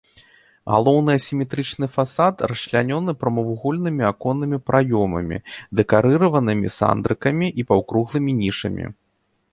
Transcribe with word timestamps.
Галоўны 0.75 1.11
асіметрычны 1.19 1.85
фасад 1.95 2.35
расчлянёны 2.51 3.15
прамавугольнымі 3.23 4.03
аконнымі 4.11 4.57
праёмамі, 4.71 5.37
дэкарыраванымі 5.81 6.67
сандрыкамі 6.79 7.47
і 7.61 7.71
паўкруглымі 7.71 8.31
нішамі. 8.41 8.85